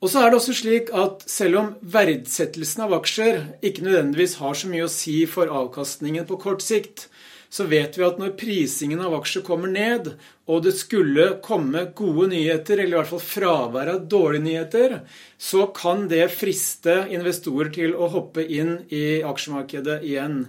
Og 0.00 0.08
så 0.08 0.22
er 0.22 0.30
det 0.30 0.38
også 0.38 0.54
slik 0.56 0.92
at 0.96 1.26
selv 1.28 1.58
om 1.60 1.72
verdsettelsen 1.94 2.86
av 2.86 2.94
aksjer 3.02 3.42
ikke 3.60 3.84
nødvendigvis 3.84 4.38
har 4.40 4.56
så 4.56 4.70
mye 4.70 4.86
å 4.86 4.92
si 4.92 5.18
for 5.28 5.52
avkastningen 5.52 6.24
på 6.28 6.38
kort 6.40 6.64
sikt, 6.64 7.10
så 7.50 7.66
vet 7.66 7.98
vi 7.98 8.04
at 8.06 8.20
når 8.20 8.36
prisingen 8.38 9.02
av 9.02 9.16
aksjer 9.18 9.42
kommer 9.44 9.68
ned, 9.68 10.12
og 10.46 10.62
det 10.64 10.72
skulle 10.78 11.26
komme 11.42 11.82
gode 11.98 12.28
nyheter, 12.30 12.78
eller 12.78 12.94
i 12.94 12.98
hvert 13.00 13.10
fall 13.10 13.24
fravær 13.26 13.90
av 13.96 14.04
dårlige 14.12 14.44
nyheter, 14.44 14.94
så 15.34 15.66
kan 15.74 16.06
det 16.10 16.30
friste 16.32 16.94
investorer 17.10 17.72
til 17.74 17.96
å 17.98 18.08
hoppe 18.14 18.46
inn 18.46 18.76
i 18.94 19.20
aksjemarkedet 19.26 19.98
igjen. 20.06 20.44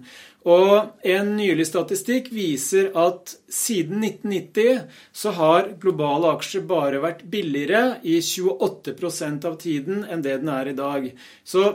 Og 0.49 1.05
en 1.05 1.35
nylig 1.37 1.67
statistikk 1.69 2.31
viser 2.33 2.89
at 2.97 3.35
siden 3.51 4.01
1990 4.01 4.87
så 5.13 5.33
har 5.37 5.69
globale 5.81 6.31
aksjer 6.33 6.63
bare 6.65 7.01
vært 7.03 7.21
billigere 7.29 7.99
i 8.01 8.17
28% 8.25 9.45
av 9.45 9.59
tiden 9.61 10.01
enn 10.09 10.23
det 10.25 10.39
den 10.41 10.49
er 10.49 10.71
i 10.71 10.77
dag. 10.77 11.05
Så 11.45 11.67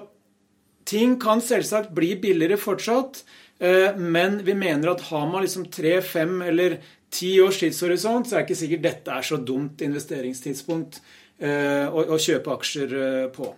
ting 0.86 1.14
kan 1.22 1.42
selvsagt 1.42 1.94
bli 1.94 2.16
billigere 2.18 2.58
fortsatt, 2.58 3.22
eh, 3.60 3.94
men 3.94 4.40
vi 4.42 4.58
mener 4.58 4.96
at 4.96 5.06
har 5.12 5.30
man 5.30 5.46
liksom 5.46 5.68
tre, 5.70 6.00
fem 6.02 6.42
eller 6.42 6.80
ti 7.10 7.36
års 7.40 7.62
tidshorisont, 7.62 8.26
så 8.26 8.34
er 8.34 8.42
det 8.42 8.48
ikke 8.48 8.62
sikkert 8.64 8.82
dette 8.82 9.14
er 9.14 9.22
så 9.30 9.38
dumt 9.38 9.82
investeringstidspunkt 9.86 11.00
eh, 11.38 11.86
å, 11.86 12.18
kjøpe 12.18 12.58
aksjer 12.58 12.98
eh, 12.98 13.30
på. 13.30 13.52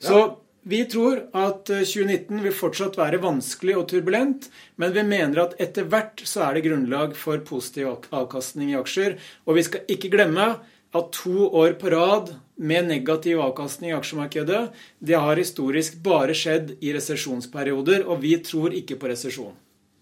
Så 0.00 0.24
vi 0.66 0.80
tror 0.90 1.20
at 1.30 1.68
2019 1.68 2.38
eh, 2.38 2.42
vil 2.48 2.54
fortsatt 2.54 2.96
være 2.98 3.20
vanskelig 3.22 3.76
og 3.78 3.84
turbulent, 3.92 4.48
men 4.82 4.94
vi 4.96 5.04
mener 5.06 5.44
at 5.44 5.54
etter 5.62 5.86
hvert 5.86 6.24
så 6.26 6.48
er 6.48 6.56
det 6.56 6.64
grunnlag 6.66 7.14
for 7.18 7.38
positiv 7.46 7.92
avkastning 8.10 8.72
i 8.72 8.80
aksjer. 8.80 9.14
Og 9.46 9.60
vi 9.60 9.66
skal 9.68 9.86
ikke 9.94 10.10
glemme 10.16 10.48
at 10.96 11.12
to 11.14 11.46
år 11.54 11.76
på 11.78 11.94
rad 11.94 12.34
med 12.58 12.90
negativ 12.90 13.44
avkastning 13.44 13.92
i 13.92 13.96
aksjemarkedet, 13.98 14.64
det 14.98 15.22
har 15.22 15.38
historisk 15.38 16.00
bare 16.02 16.34
skjedd 16.34 16.74
i 16.80 16.90
resesjonsperioder, 16.96 18.02
og 18.02 18.24
vi 18.26 18.34
tror 18.42 18.74
ikke 18.74 18.98
på 18.98 19.12
resesjon. 19.12 19.54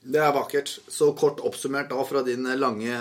Det 0.04 0.21
er 0.21 0.33
vakkert. 0.37 0.68
Så 0.88 1.12
kort 1.16 1.44
oppsummert 1.44 1.92
da 1.92 2.00
fra 2.09 2.25
din 2.25 2.49
lange 2.56 2.97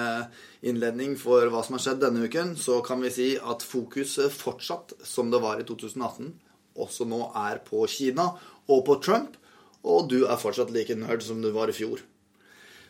innledning 0.64 1.16
for 1.20 1.48
hva 1.52 1.64
som 1.64 1.78
har 1.78 1.84
skjedd 1.86 2.04
denne 2.04 2.28
uken, 2.28 2.58
så 2.60 2.82
kan 2.84 3.04
vi 3.04 3.12
si 3.12 3.34
at 3.40 3.64
fokuset 3.64 4.32
fortsatt 4.36 4.98
som 5.08 5.32
det 5.32 5.40
var 5.44 5.64
i 5.64 5.68
2018 5.68 6.34
også 6.80 7.08
nå 7.10 7.28
er 7.38 7.62
på 7.66 7.86
Kina 7.92 8.32
og 8.68 8.84
på 8.88 8.98
Trump, 9.04 9.38
og 9.84 10.10
du 10.12 10.24
er 10.24 10.40
fortsatt 10.40 10.72
like 10.74 10.96
nerd 10.96 11.24
som 11.26 11.42
du 11.44 11.52
var 11.56 11.70
i 11.70 11.76
fjor. 11.76 12.02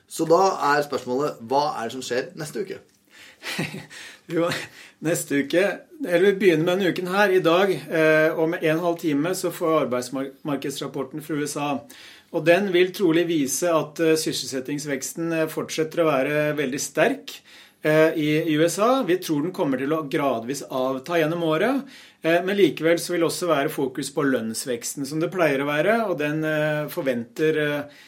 Så 0.07 0.27
da 0.29 0.41
er 0.73 0.83
spørsmålet 0.85 1.39
hva 1.49 1.65
er 1.79 1.87
det 1.87 1.95
som 1.95 2.03
skjer 2.05 2.33
neste 2.37 2.65
uke? 2.65 2.81
jo, 4.31 4.47
neste 5.03 5.41
uke 5.43 5.63
Eller 5.99 6.29
vi 6.29 6.37
begynner 6.39 6.63
med 6.63 6.77
denne 6.77 6.91
uken 6.93 7.09
her. 7.11 7.31
I 7.33 7.41
dag 7.43 7.71
eh, 7.73 8.39
om 8.39 8.55
en 8.55 8.83
halv 8.83 8.99
time 9.01 9.33
så 9.35 9.51
får 9.51 9.85
arbeidsmarkedsrapporten 9.85 11.23
fra 11.23 11.39
USA. 11.39 11.69
Og 12.33 12.45
den 12.45 12.71
vil 12.73 12.93
trolig 12.95 13.27
vise 13.29 13.69
at 13.71 13.99
eh, 14.01 14.15
sysselsettingsveksten 14.19 15.35
eh, 15.37 15.49
fortsetter 15.51 16.01
å 16.01 16.09
være 16.09 16.39
veldig 16.57 16.81
sterk 16.81 17.35
eh, 17.85 18.17
i 18.17 18.57
USA. 18.57 19.03
Vi 19.05 19.19
tror 19.21 19.45
den 19.45 19.53
kommer 19.55 19.81
til 19.81 19.93
å 19.93 20.03
gradvis 20.09 20.65
avta 20.69 21.19
gjennom 21.21 21.45
året. 21.45 21.83
Eh, 22.23 22.43
men 22.43 22.57
likevel 22.57 22.99
så 22.99 23.15
vil 23.15 23.27
også 23.27 23.49
være 23.51 23.71
fokus 23.71 24.09
på 24.15 24.23
lønnsveksten, 24.25 25.05
som 25.07 25.21
det 25.21 25.31
pleier 25.33 25.63
å 25.63 25.69
være. 25.69 25.99
Og 26.07 26.17
den 26.21 26.43
eh, 26.47 26.85
forventer 26.91 27.59
eh, 27.59 28.01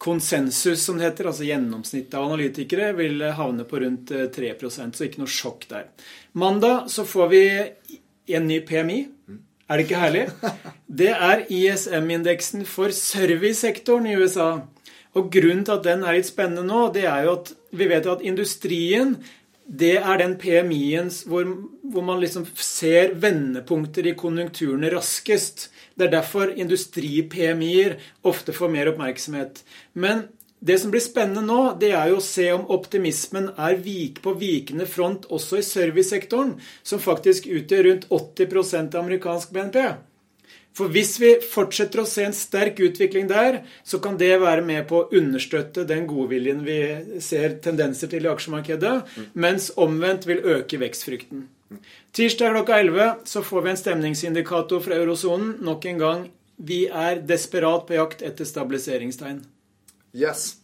konsensus, 0.00 0.80
som 0.84 0.98
det 0.98 1.10
heter, 1.10 1.28
altså 1.28 1.46
gjennomsnittet 1.48 2.16
av 2.16 2.30
analytikere, 2.30 2.94
vil 2.96 3.22
havne 3.36 3.66
på 3.68 3.82
rundt 3.84 4.14
3% 4.34 4.96
så 4.96 5.06
ikke 5.08 5.20
noe 5.24 5.32
sjokk 5.32 5.68
der. 5.72 5.88
Mandag 6.38 6.88
så 6.92 7.04
får 7.08 7.30
vi 7.34 7.44
en 8.38 8.48
ny 8.48 8.62
PMI. 8.64 8.98
Er 9.68 9.76
det 9.76 9.84
ikke 9.84 10.00
herlig? 10.00 10.24
Det 10.88 11.10
er 11.12 11.44
ISM-indeksen 11.52 12.62
for 12.64 12.94
servicesektoren 12.94 14.06
i 14.08 14.14
USA. 14.16 14.52
Og 15.18 15.28
grunnen 15.34 15.66
til 15.66 15.74
at 15.74 15.84
den 15.84 16.06
er 16.06 16.16
litt 16.16 16.28
spennende 16.30 16.64
nå, 16.64 16.86
det 16.94 17.04
er 17.10 17.26
jo 17.26 17.34
at 17.40 17.52
vi 17.76 17.88
vet 17.90 18.06
at 18.08 18.24
industrien 18.24 19.16
det 19.68 19.98
er 20.00 20.20
den 20.22 20.34
PMI-en 20.40 21.10
hvor, 21.28 21.44
hvor, 21.82 22.04
man 22.04 22.22
liksom 22.22 22.46
ser 22.56 23.12
vendepunkter 23.20 24.06
i 24.08 24.14
konjunkturene 24.16 24.88
raskest. 24.94 25.68
Det 25.94 26.08
er 26.08 26.14
derfor 26.16 26.54
industri-PMI-er 26.56 27.98
ofte 28.28 28.56
får 28.56 28.72
mer 28.72 28.88
oppmerksomhet. 28.94 29.60
Men 29.92 30.24
det 30.64 30.78
som 30.80 30.90
blir 30.90 31.04
spennende 31.04 31.44
nå, 31.44 31.60
det 31.78 31.92
er 31.92 32.08
jo 32.10 32.18
å 32.18 32.24
se 32.24 32.48
om 32.54 32.64
optimismen 32.74 33.52
er 33.60 33.76
vik 33.84 34.22
på 34.24 34.32
vikende 34.40 34.88
front 34.88 35.28
også 35.30 35.60
i 35.60 35.66
servicesektoren, 35.66 36.56
som 36.82 37.02
faktisk 37.02 37.46
utgjør 37.46 37.90
rundt 37.90 38.08
80% 38.08 38.96
av 38.96 39.04
amerikansk 39.04 39.52
BNP. 39.54 39.82
For 40.78 40.92
hvis 40.94 41.16
vi 41.18 41.32
fortsetter 41.42 42.04
å 42.04 42.06
se 42.06 42.22
en 42.28 42.36
sterk 42.36 42.78
utvikling 42.86 43.26
der, 43.30 43.64
så 43.82 43.98
kan 44.02 44.18
det 44.20 44.30
være 44.38 44.62
med 44.62 44.84
på 44.90 45.00
å 45.00 45.08
understøtte 45.18 45.82
den 45.88 46.06
godviljen 46.06 46.62
vi 46.66 46.78
ser 47.24 47.56
tendenser 47.64 48.12
til 48.12 48.28
i 48.28 48.30
aksjemarkedet, 48.30 48.94
mens 49.34 49.72
omvendt 49.74 50.28
vil 50.30 50.44
øke 50.46 50.78
vekstfrykten. 50.78 51.48
Tirsdag 52.14 52.54
klokka 52.54 52.78
11 52.80 53.26
så 53.28 53.42
får 53.44 53.64
vi 53.64 53.72
en 53.72 53.80
stemningsindikator 53.82 54.84
fra 54.84 55.00
eurosonen. 55.02 55.56
Nok 55.66 55.88
en 55.90 56.00
gang, 56.04 56.22
vi 56.56 56.84
er 56.86 57.20
desperat 57.26 57.84
på 57.88 57.98
jakt 57.98 58.22
etter 58.26 58.48
stabiliseringstegn. 58.48 59.42
Yes. 60.14 60.54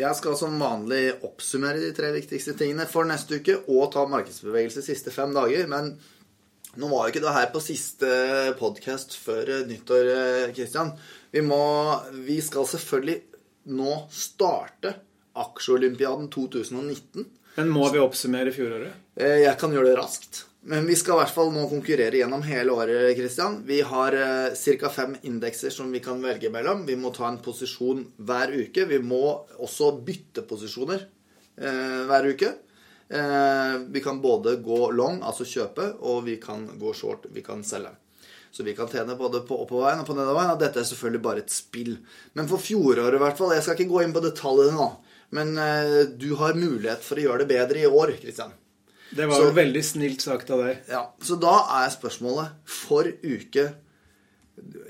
Jeg 0.00 0.16
skal 0.18 0.34
som 0.40 0.58
vanlig 0.60 1.04
oppsummere 1.22 1.80
de 1.82 1.92
tre 1.94 2.10
viktigste 2.14 2.56
tingene 2.58 2.88
for 2.90 3.06
neste 3.06 3.38
uke 3.38 3.58
og 3.68 3.90
ta 3.94 4.04
markedsbevegelse 4.10 4.80
de 4.80 4.86
siste 4.88 5.14
fem 5.14 5.34
dager. 5.36 5.68
Men 5.70 5.94
nå 6.80 6.88
var 6.88 7.06
jo 7.06 7.12
ikke 7.12 7.24
det 7.24 7.34
her 7.36 7.50
på 7.52 7.60
siste 7.64 8.08
podkast 8.60 9.18
før 9.20 9.50
nyttår, 9.68 10.12
Kristian. 10.56 10.94
Vi, 11.32 11.42
må, 11.44 11.60
vi 12.24 12.38
skal 12.44 12.68
selvfølgelig 12.68 13.18
nå 13.72 13.96
starte 14.12 14.94
Aksjeolympiaden 15.38 16.28
2019. 16.32 17.28
Men 17.56 17.68
må 17.72 17.88
vi 17.92 18.00
oppsummere 18.00 18.52
fjoråret? 18.54 18.96
Eh, 19.16 19.42
jeg 19.44 19.54
kan 19.60 19.72
gjøre 19.72 19.92
det 19.92 20.00
raskt. 20.00 20.46
Men 20.68 20.86
vi 20.86 20.94
skal 20.94 21.16
i 21.16 21.20
hvert 21.22 21.34
fall 21.34 21.50
nå 21.52 21.64
konkurrere 21.70 22.20
gjennom 22.20 22.44
hele 22.46 22.74
året. 22.74 23.16
Christian. 23.18 23.58
Vi 23.66 23.80
har 23.84 24.16
eh, 24.16 24.76
ca. 24.80 24.92
fem 24.94 25.16
indekser 25.28 25.74
som 25.74 25.90
vi 25.92 26.00
kan 26.04 26.22
velge 26.22 26.52
mellom. 26.54 26.84
Vi 26.88 26.96
må 26.96 27.10
ta 27.14 27.26
en 27.28 27.40
posisjon 27.42 28.04
hver 28.22 28.54
uke. 28.54 28.86
Vi 28.88 29.00
må 29.02 29.24
også 29.58 29.90
bytte 30.06 30.46
posisjoner 30.48 31.02
eh, 31.58 31.98
hver 32.08 32.30
uke. 32.30 32.52
Eh, 33.12 33.78
vi 33.88 34.00
kan 34.00 34.20
både 34.20 34.56
gå 34.56 34.90
long, 34.90 35.18
altså 35.22 35.44
kjøpe, 35.44 35.84
og 36.00 36.22
vi 36.24 36.38
kan 36.40 36.64
gå 36.80 36.94
short, 36.96 37.26
vi 37.34 37.42
kan 37.44 37.60
selge. 37.64 37.90
Så 38.52 38.64
vi 38.64 38.72
kan 38.76 38.88
tjene 38.88 39.16
både 39.16 39.42
på 39.48 39.56
oppoverveien 39.64 40.00
og 40.00 40.08
på 40.08 40.16
nedoverveien. 40.16 40.54
Og 40.54 40.60
dette 40.60 40.80
er 40.80 40.88
selvfølgelig 40.88 41.22
bare 41.24 41.42
et 41.44 41.52
spill. 41.52 41.94
Men 42.36 42.48
for 42.48 42.60
fjoråret, 42.60 43.16
i 43.16 43.20
hvert 43.22 43.38
fall 43.38 43.54
Jeg 43.56 43.64
skal 43.64 43.78
ikke 43.78 43.92
gå 43.92 44.02
inn 44.04 44.12
på 44.12 44.24
detaljene 44.24 44.76
nå. 44.76 44.88
Men 45.36 45.52
eh, 45.60 46.00
du 46.20 46.34
har 46.40 46.56
mulighet 46.56 47.04
for 47.04 47.20
å 47.20 47.24
gjøre 47.26 47.44
det 47.44 47.52
bedre 47.52 47.80
i 47.80 47.88
år, 47.88 48.12
Kristian. 48.20 48.52
Det 49.12 49.28
var 49.28 49.40
så, 49.40 49.48
jo 49.48 49.56
veldig 49.56 49.82
snilt 49.84 50.24
sagt 50.24 50.52
av 50.52 50.64
deg. 50.64 50.84
Ja, 50.88 51.02
Så 51.20 51.36
da 51.40 51.52
er 51.82 51.92
spørsmålet 51.92 52.56
for 52.64 53.08
uke 53.08 53.66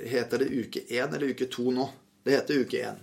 Heter 0.02 0.42
det 0.42 0.50
uke 0.50 0.82
én 0.90 1.14
eller 1.14 1.30
uke 1.30 1.46
to 1.50 1.70
nå? 1.74 1.86
Det 2.22 2.34
heter 2.34 2.62
uke 2.66 2.82
én. 2.82 2.98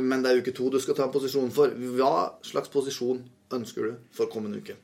Men 0.00 0.22
det 0.22 0.30
er 0.30 0.40
uke 0.44 0.52
to 0.56 0.68
du 0.70 0.76
skal 0.80 0.96
ta 0.96 1.06
en 1.06 1.12
posisjon 1.12 1.48
for. 1.52 1.72
Hva 1.72 2.40
slags 2.44 2.70
posisjon 2.72 3.22
ønsker 3.56 3.88
du 3.88 3.94
for 4.14 4.30
kommende 4.32 4.62
uke? 4.62 4.76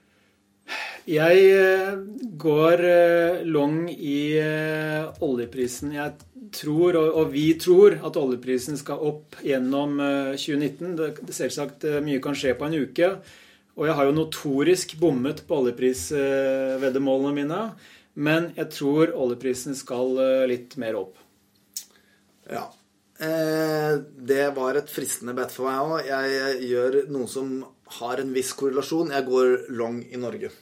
Jeg 1.08 1.44
eh, 1.56 2.00
går 2.36 2.82
eh, 2.84 3.44
long 3.48 3.86
i 3.88 4.36
eh, 4.36 5.06
oljeprisen. 5.24 5.94
Jeg 5.96 6.50
tror, 6.52 6.98
og 7.00 7.30
vi 7.32 7.46
tror, 7.60 7.96
at 8.04 8.16
oljeprisen 8.20 8.76
skal 8.80 9.00
opp 9.04 9.38
gjennom 9.44 9.96
2019. 10.36 10.96
Det, 10.98 11.08
selvsagt 11.36 11.86
mye 12.04 12.20
kan 12.24 12.36
skje 12.36 12.54
på 12.56 12.68
en 12.68 12.76
uke. 12.76 13.12
Og 13.78 13.86
jeg 13.88 13.96
har 13.96 14.08
jo 14.08 14.16
notorisk 14.16 14.96
bommet 15.00 15.44
på 15.48 15.62
oljeprisveddemålene 15.62 17.36
mine. 17.36 17.62
Men 18.18 18.50
jeg 18.56 18.72
tror 18.74 19.14
oljeprisen 19.14 19.76
skal 19.78 20.16
litt 20.50 20.76
mer 20.80 20.98
opp. 20.98 21.20
Ja. 22.50 22.66
Eh, 23.18 23.98
det 24.30 24.50
var 24.54 24.78
et 24.78 24.90
fristende 24.90 25.34
bet 25.34 25.50
for 25.54 25.66
meg 25.66 25.78
òg. 25.82 26.06
Jeg 26.06 26.68
gjør 26.70 26.98
noe 27.10 27.26
som 27.30 27.56
har 27.98 28.20
en 28.20 28.32
viss 28.34 28.52
korrelasjon. 28.58 29.12
Jeg 29.14 29.26
går 29.28 29.68
long 29.80 30.00
i 30.04 30.20
Norge. 30.20 30.52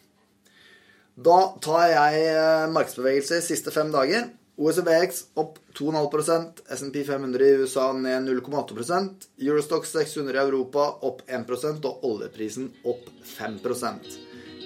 Da 1.17 1.39
tar 1.65 1.87
jeg 1.91 2.73
markedsbevegelse 2.75 3.41
de 3.41 3.47
siste 3.47 3.73
fem 3.75 3.93
dager. 3.95 4.29
OSBX 4.57 5.25
opp 5.37 5.59
2,5% 5.77 6.63
SMP 6.77 7.03
500 7.05 7.45
i 7.45 7.57
USA 7.61 7.91
ned 7.93 8.29
0,8% 8.29 9.27
Eurostock 9.45 9.85
600 9.87 10.39
i 10.39 10.41
Europa 10.41 10.87
opp 11.05 11.21
1% 11.29 11.85
og 11.85 12.07
oljeprisen 12.09 12.71
opp 12.89 13.05
5% 13.37 14.15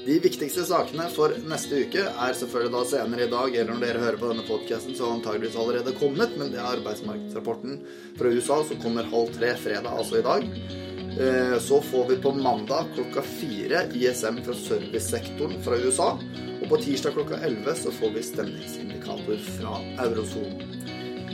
De 0.07 0.19
viktigste 0.23 0.63
sakene 0.69 1.09
for 1.11 1.35
neste 1.51 1.83
uke 1.83 2.05
er 2.07 2.39
selvfølgelig 2.39 2.73
da 2.77 2.85
senere 2.93 3.27
i 3.27 3.33
dag, 3.33 3.57
eller 3.57 3.75
når 3.75 3.83
dere 3.85 4.05
hører 4.05 4.21
på 4.23 4.31
denne 4.31 4.47
podkasten, 4.47 4.95
så 4.97 5.09
har 5.09 5.19
antageligvis 5.19 5.59
allerede 5.59 5.97
kommet, 5.99 6.39
men 6.39 6.55
det 6.55 6.63
er 6.63 6.71
arbeidsmarkedsrapporten 6.71 7.83
fra 8.17 8.31
USA 8.33 8.63
som 8.71 8.81
kommer 8.81 9.11
halv 9.11 9.35
tre 9.35 9.53
fredag, 9.61 9.91
altså 9.91 10.23
i 10.23 10.25
dag. 10.25 10.89
Eh, 11.19 11.59
så 11.59 11.81
får 11.83 12.09
vi 12.09 12.17
på 12.17 12.33
mandag 12.33 12.85
klokka 12.95 13.23
fire 13.23 13.83
ISM 13.95 14.43
fra 14.45 14.55
servicesektoren 14.55 15.63
fra 15.63 15.77
USA. 15.77 16.19
Og 16.63 16.69
på 16.69 16.77
tirsdag 16.77 17.17
klokka 17.17 17.41
11 17.45 17.75
så 17.75 17.93
får 17.93 18.11
vi 18.15 18.23
stemningsindikator 18.23 19.37
fra 19.59 19.79
eurosonen. 20.07 20.77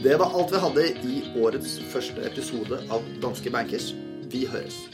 Det 0.03 0.17
var 0.17 0.33
alt 0.35 0.53
vi 0.53 0.63
hadde 0.63 0.87
i 0.87 1.23
årets 1.43 1.79
første 1.93 2.23
episode 2.29 2.81
av 2.91 3.05
Danske 3.23 3.51
Bankers. 3.51 3.93
Vi 4.31 4.47
høres. 4.47 4.87